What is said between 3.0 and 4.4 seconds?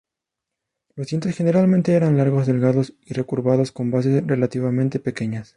y recurvados, con bases